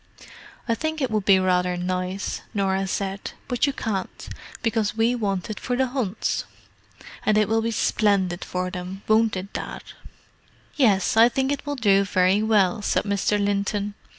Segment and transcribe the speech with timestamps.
[0.67, 3.33] "I think it would be rather nice," Norah said.
[3.47, 4.29] "But you can't,
[4.63, 6.43] because we want it for the Hunts.
[7.23, 9.83] And it will be splendid for them, won't it, Dad?"
[10.75, 13.39] "Yes, I think it will do very well," said Mr.
[13.39, 13.93] Linton.